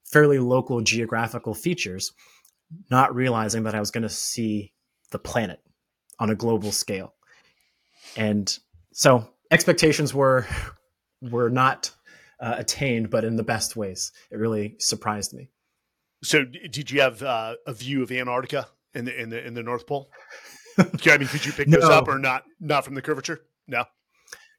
[0.05, 2.11] fairly local geographical features,
[2.89, 4.73] not realizing that I was going to see
[5.11, 5.59] the planet
[6.19, 7.13] on a global scale.
[8.15, 8.57] And
[8.93, 10.47] so expectations were
[11.21, 11.91] were not
[12.39, 14.11] uh, attained, but in the best ways.
[14.31, 15.49] It really surprised me.
[16.23, 19.63] So, did you have uh, a view of Antarctica in the in the in the
[19.63, 20.09] North Pole?
[20.77, 20.83] I
[21.17, 22.43] mean, could you pick those up or not?
[22.59, 23.41] Not from the curvature.
[23.67, 23.85] No.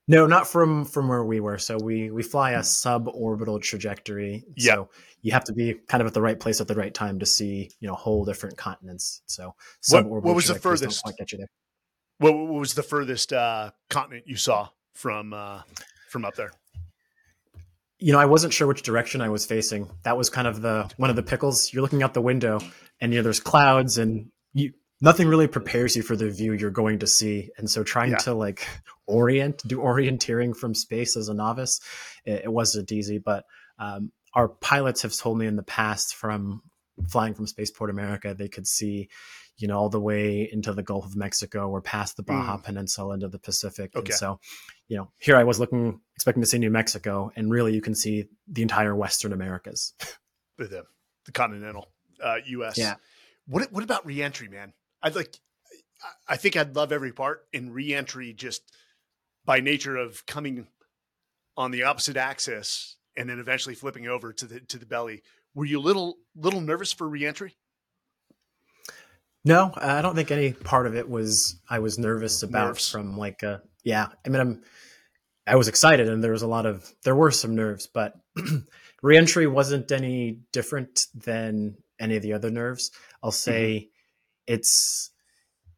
[0.09, 1.59] No, not from from where we were.
[1.59, 4.45] So we we fly a suborbital trajectory.
[4.57, 4.75] Yeah.
[4.75, 4.88] So
[5.23, 7.27] you have to be kind of at the right place at the right time to
[7.27, 9.23] see, you know, whole different continents.
[9.27, 9.55] So
[9.90, 11.03] What- what was the furthest?
[11.03, 11.49] quite get you there.
[12.19, 15.62] What, what was the furthest uh, continent you saw from uh,
[16.09, 16.53] from up there?
[17.99, 19.90] you know, I wasn't sure which direction I was facing.
[20.03, 21.73] That was kind of the one of the pickles.
[21.73, 22.61] You're looking out the window,
[23.01, 26.70] and you know, there's clouds, and you nothing really prepares you for the view you're
[26.70, 27.50] going to see.
[27.59, 28.18] And so, trying Yeah.
[28.18, 28.66] to like
[29.06, 31.80] orient, do orienteering from space as a novice,
[32.24, 33.18] it, it wasn't easy.
[33.18, 33.44] But
[33.78, 36.62] um, our pilots have told me in the past from
[37.09, 39.09] flying from Spaceport America, they could see.
[39.59, 43.14] You know, all the way into the Gulf of Mexico or past the Baja Peninsula
[43.14, 43.96] into the Pacific.
[43.96, 44.11] Okay.
[44.11, 44.38] And so,
[44.87, 47.94] you know, here I was looking, expecting to see New Mexico, and really you can
[47.94, 49.94] see the entire Western Americas.
[50.59, 50.82] The the,
[51.24, 51.88] the continental
[52.22, 52.76] uh, U.S.
[52.76, 52.96] Yeah.
[53.46, 54.74] What what about reentry, man?
[55.02, 55.37] I'd like.
[56.28, 58.62] I- think I'd love every part in reentry, just
[59.44, 60.66] by nature of coming
[61.56, 65.22] on the opposite axis and then eventually flipping over to the to the belly.
[65.54, 67.56] Were you a little little nervous for reentry?
[69.44, 72.90] No, I don't think any part of it was I was nervous about Nerves.
[72.90, 74.09] from like a yeah.
[74.24, 74.62] I mean, I'm
[75.46, 78.14] I was excited, and there was a lot of there were some nerves, but
[79.02, 82.90] reentry wasn't any different than any of the other nerves.
[83.22, 83.95] I'll say mm-hmm.
[84.46, 85.11] It's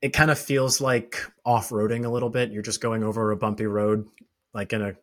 [0.00, 2.52] it kind of feels like off roading a little bit.
[2.52, 4.06] You're just going over a bumpy road,
[4.54, 4.94] like in a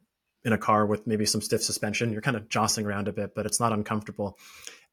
[0.44, 2.12] in a car with maybe some stiff suspension.
[2.12, 4.38] You're kind of jostling around a bit, but it's not uncomfortable.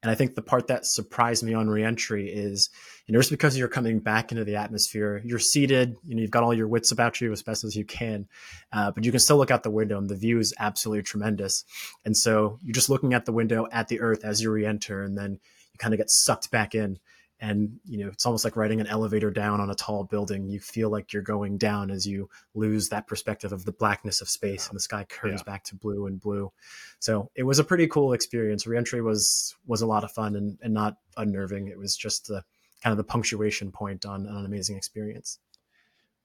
[0.01, 2.69] And I think the part that surprised me on reentry is,
[3.07, 6.31] you know, just because you're coming back into the atmosphere, you're seated, you know, you've
[6.31, 8.27] got all your wits about you as best as you can,
[8.73, 11.63] uh, but you can still look out the window and the view is absolutely tremendous.
[12.03, 15.17] And so you're just looking at the window at the earth as you re-enter, and
[15.17, 15.39] then
[15.71, 16.99] you kind of get sucked back in.
[17.43, 20.47] And you know, it's almost like riding an elevator down on a tall building.
[20.47, 24.29] You feel like you're going down as you lose that perspective of the blackness of
[24.29, 25.51] space, and the sky curves Yeah.
[25.51, 26.53] back to blue and blue.
[26.99, 28.65] So it was a pretty cool experience.
[28.65, 31.67] Reentry was was a lot of fun and, and not unnerving.
[31.67, 32.45] It was just the
[32.81, 35.39] kind of the punctuation point on, on an amazing experience.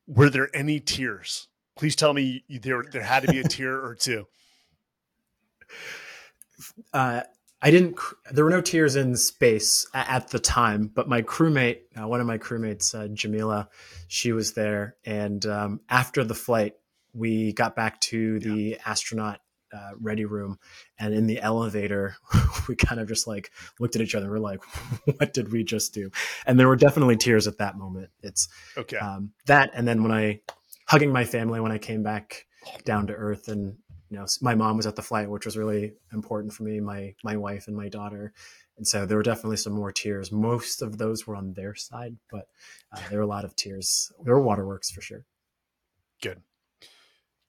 [0.07, 1.49] Were there any tears?
[1.75, 4.29] Please tell me there there had to be a tear or two.
[6.93, 7.23] Uh,
[7.61, 7.99] I didn't.
[8.31, 12.27] There were no tears in space at the time, but my crewmate, uh, one of
[12.27, 13.69] my crewmates, uh, Jamila,
[14.07, 16.75] she was there, and um, after the flight,
[17.13, 18.77] we got back to the yeah.
[18.87, 19.41] astronaut
[19.73, 20.59] uh, ready room,
[21.01, 22.17] and in the elevator,
[22.69, 24.31] we kind of just like looked at each other.
[24.31, 24.63] We're like,
[25.19, 26.11] "What did we just do?"
[26.47, 28.11] And there were definitely tears at that moment.
[28.23, 30.43] It's okay um, that, and then when I
[30.89, 32.47] hugging my family when I came back
[32.85, 33.77] down to earth and
[34.11, 37.15] you know my mom was at the flight which was really important for me my
[37.25, 38.33] my wife and my daughter.
[38.77, 40.31] And so there were definitely some more tears.
[40.31, 42.49] Most of those were on their side but
[42.93, 44.13] uh, there were a lot of tears.
[44.23, 45.25] There were waterworks for sure.
[46.23, 46.43] Good.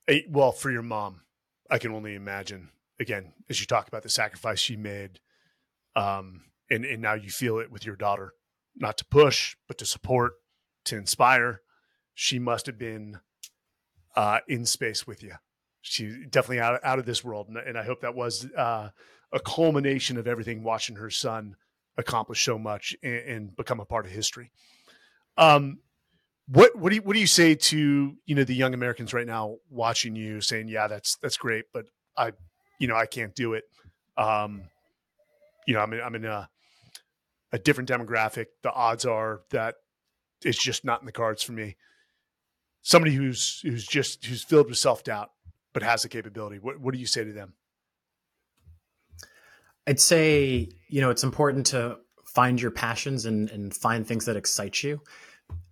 [0.06, 1.22] Hey, well for your mom
[1.70, 5.20] i can only imagine again as you talk about the sacrifice she made
[5.94, 8.34] um and and now you feel it with your daughter.
[8.76, 10.34] Not to push but to support
[10.86, 11.60] to inspire.
[12.14, 13.18] She must have been
[14.16, 15.34] uh in space with you
[15.82, 18.90] she's definitely out out of this world, and, and I hope that was uh,
[19.32, 20.62] a culmination of everything.
[20.62, 21.56] Watching her son
[21.96, 24.50] accomplish so much and, and become a part of history.
[25.36, 25.78] Um,
[26.46, 29.26] what what do you what do you say to you know the young Americans right
[29.26, 32.32] now watching you saying, yeah, that's that's great, but I
[32.78, 33.64] you know I can't do it.
[34.16, 34.62] Um,
[35.66, 36.48] you know, I'm in, I'm in a
[37.52, 38.46] a different demographic.
[38.62, 39.76] The odds are that
[40.44, 41.76] it's just not in the cards for me.
[42.82, 45.30] Somebody who's who's just who's filled with self doubt
[45.72, 46.58] but has the capability.
[46.58, 47.54] What, what do you say to them?
[49.86, 54.36] I'd say, you know, it's important to find your passions and, and find things that
[54.36, 55.00] excite you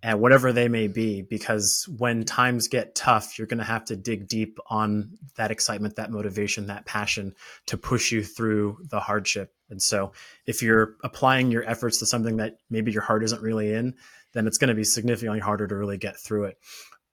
[0.03, 3.95] and whatever they may be, because when times get tough, you're going to have to
[3.95, 7.33] dig deep on that excitement, that motivation, that passion
[7.67, 9.53] to push you through the hardship.
[9.69, 10.11] And so
[10.45, 13.95] if you're applying your efforts to something that maybe your heart isn't really in,
[14.33, 16.57] then it's going to be significantly harder to really get through it.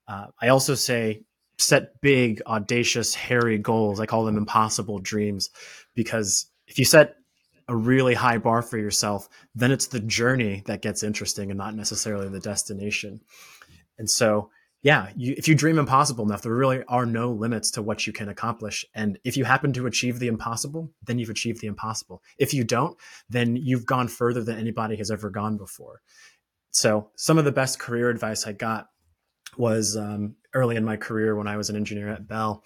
[0.08, 1.22] Uh, I also say
[1.58, 4.00] set big, audacious, hairy goals.
[4.00, 5.50] I call them impossible dreams
[5.94, 7.16] because if you set
[7.68, 11.74] a really high bar for yourself, then it's the journey that gets interesting and not
[11.74, 13.20] necessarily the destination.
[13.98, 14.50] And so,
[14.82, 18.12] yeah, you, if you dream impossible enough, there really are no limits to what you
[18.12, 18.84] can accomplish.
[18.94, 22.22] And if you happen to achieve the impossible, then you've achieved the impossible.
[22.38, 22.96] If you don't,
[23.28, 26.02] then you've gone further than anybody has ever gone before.
[26.70, 28.88] So, some of the best career advice I got
[29.56, 32.64] was um, early in my career when I was an engineer at Bell,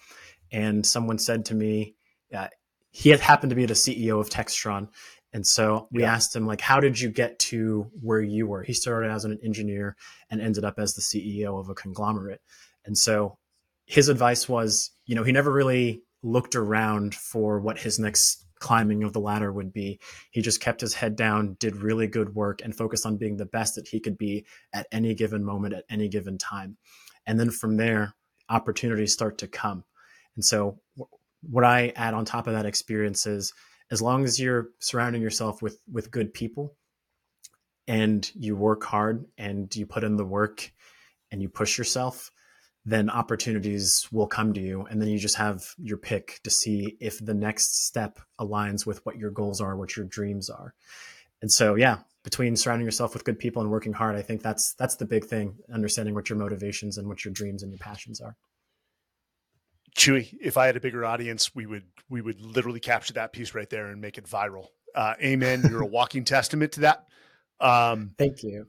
[0.51, 1.95] and someone said to me,
[2.35, 2.47] uh,
[2.91, 4.89] he had happened to be the CEO of Textron,
[5.33, 6.13] and so we yeah.
[6.13, 8.63] asked him like, how did you get to where you were?
[8.63, 9.95] He started as an engineer
[10.29, 12.41] and ended up as the CEO of a conglomerate,
[12.85, 13.37] and so
[13.85, 19.03] his advice was, you know, he never really looked around for what his next climbing
[19.03, 19.99] of the ladder would be.
[20.31, 23.45] He just kept his head down, did really good work, and focused on being the
[23.45, 26.77] best that he could be at any given moment, at any given time.
[27.25, 28.15] And then from there,
[28.47, 29.83] opportunities start to come.
[30.35, 30.79] And so,
[31.41, 33.53] what I add on top of that experience is
[33.89, 36.75] as long as you're surrounding yourself with with good people
[37.87, 40.71] and you work hard and you put in the work
[41.31, 42.31] and you push yourself
[42.85, 44.87] then opportunities will come to you.
[44.89, 49.05] And then you just have your pick to see if the next step aligns with
[49.05, 50.73] what your goals are what your dreams are.
[51.41, 54.73] And so yeah between surrounding yourself with good people and working hard i think that's
[54.73, 58.21] that's the big thing understanding what your motivations and what your dreams and your passions
[58.21, 58.35] are.
[59.97, 63.53] Chuie if i had a bigger audience we would we would literally capture that piece
[63.53, 64.67] right there and make it viral.
[64.93, 65.63] Uh, amen.
[65.69, 67.05] You're a walking testament to that.
[67.59, 68.67] Um, thank you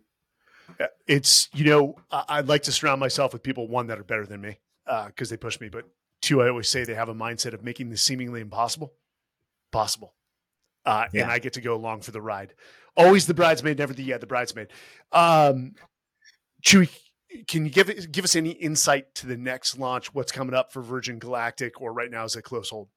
[1.06, 4.40] it's you know I'd like to surround myself with people one that are better than
[4.40, 5.84] me because uh, they push me, but
[6.20, 8.92] two I always say they have a mindset of making the seemingly impossible
[9.70, 10.14] possible,
[10.84, 11.22] uh, yeah.
[11.22, 12.54] and I get to go along for the ride.
[12.96, 14.68] Always the bridesmaid, never the yeah the bridesmaid.
[15.12, 15.74] Um,
[16.62, 16.90] Chuie,
[17.48, 20.14] can you give give us any insight to the next launch?
[20.14, 22.88] What's coming up for Virgin Galactic, or right now is it close hold?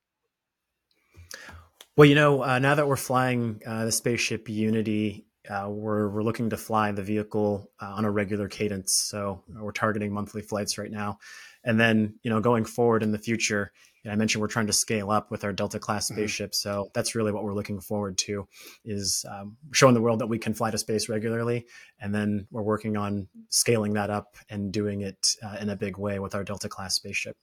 [1.96, 6.24] Well, you know, uh, now that we're flying uh, the spaceship Unity uh, we're we're
[6.24, 8.94] looking to fly the vehicle uh, on a regular cadence.
[8.94, 11.20] So we're targeting monthly flights right now,
[11.64, 13.72] and then you know going forward in the future,
[14.06, 16.22] know, I mentioned we're trying to scale up with our Delta class mm-hmm.
[16.22, 16.52] spaceship.
[16.52, 16.70] Mm-hmm.
[16.70, 18.48] So that's really what we're looking forward to
[18.86, 21.66] is um, showing the world that we can fly to space regularly,
[22.00, 25.98] and then we're working on scaling that up and doing it uh, in a big
[25.98, 27.36] way with our Delta class spaceship.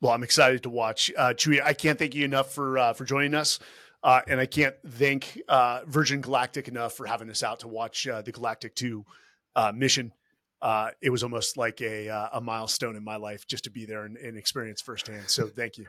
[0.00, 1.10] Well, I'm excited to watch.
[1.16, 3.58] Uh, Chuie, I can't thank you enough for uh, for joining us.
[4.06, 8.06] Uh, and I can't thank uh, Virgin Galactic enough for having us out to watch
[8.06, 9.04] uh, the Galactic 2
[9.56, 10.12] uh, mission.
[10.62, 13.84] Uh, it was almost like a, uh, a milestone in my life just to be
[13.84, 15.28] there and, and experience firsthand.
[15.28, 15.86] So thank you.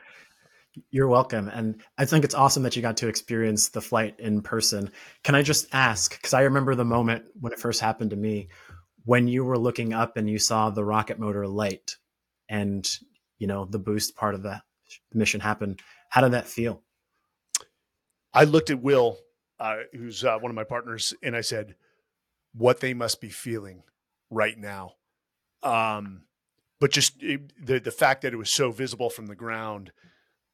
[0.90, 1.48] You're welcome.
[1.48, 4.90] And I think it's awesome that you got to experience the flight in person.
[5.24, 8.50] Can I just ask, because I remember the moment when it first happened to me,
[9.06, 11.98] when you were looking up and you saw the rocket motor light
[12.50, 12.90] and,
[13.38, 14.60] you know, the boost part of the
[15.14, 15.78] mission happen,
[16.10, 16.82] how did that feel?
[18.34, 19.18] I looked at Will,
[19.60, 21.76] uh, who's uh, one of my partners, and I said,
[22.54, 23.84] "What they must be feeling
[24.30, 24.94] right now."
[25.64, 26.24] Um,
[26.80, 29.92] but just it, the the fact that it was so visible from the ground,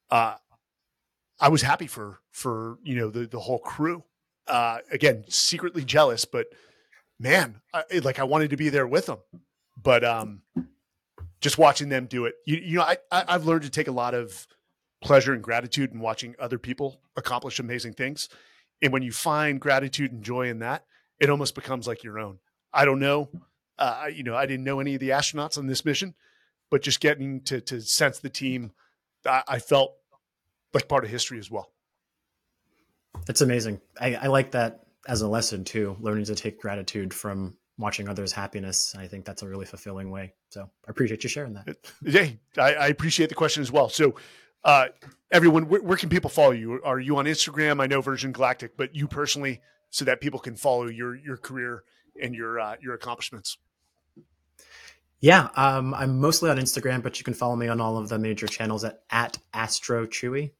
[0.10, 0.36] uh,
[1.40, 4.04] I was happy for for you know the the whole crew.
[4.48, 6.48] Uh, again, secretly jealous, but
[7.20, 9.20] man, I, like I wanted to be there with them.
[9.82, 10.42] But um,
[11.42, 13.92] just watching them do it, you, you know, I, I I've learned to take a
[13.92, 14.48] lot of
[15.04, 18.30] pleasure and gratitude in watching other people accomplish amazing things.
[18.82, 20.86] And when you find gratitude and joy in that,
[21.20, 22.40] it almost becomes like your own.
[22.74, 23.30] I don't know.
[23.78, 26.16] Uh, you know, I didn't know any of the astronauts on this mission,
[26.70, 28.72] but just getting to to sense the team,
[29.26, 29.94] I, I felt
[30.74, 31.72] like part of history as well.
[33.30, 33.80] It's amazing.
[34.00, 38.32] I, I like that as a lesson too, learning to take gratitude from watching others'
[38.32, 38.96] happiness.
[38.98, 40.34] I think that's a really fulfilling way.
[40.50, 41.78] So I appreciate you sharing that.
[42.06, 43.90] Hey, I, I appreciate the question as well.
[43.90, 44.16] So,
[44.64, 44.88] uh,
[45.32, 46.82] everyone, where, where, can people follow you?
[46.84, 47.82] Are you on Instagram?
[47.82, 51.84] I know Virgin Galactic, but you personally, so that people can follow your your career
[52.22, 53.58] and your uh, your accomplishments.
[55.20, 58.20] Yeah, um, I'm mostly on Instagram, but you can follow me on all of the
[58.20, 60.52] major channels at at Astro Chuie.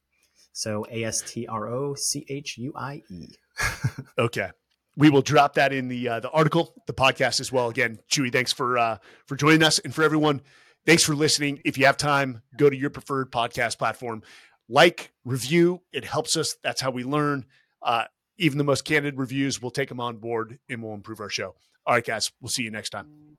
[0.52, 3.28] So A S T R O C H U I E.
[4.18, 4.50] okay.
[4.96, 7.68] We will drop that in the uh, the article, the podcast as well.
[7.68, 10.40] Again, Chuie, thanks for uh, for joining us, and for everyone,
[10.86, 11.60] thanks for listening.
[11.64, 14.22] If you have time, go to your preferred podcast platform,
[14.68, 15.82] like, review.
[15.92, 16.56] It helps us.
[16.62, 17.46] That's how we learn.
[17.82, 18.04] Uh,
[18.38, 21.54] even the most candid reviews, we'll take them on board and we'll improve our show.
[21.86, 23.36] All right, guys, we'll see you next time.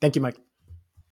[0.00, 0.38] Thank you, Mike.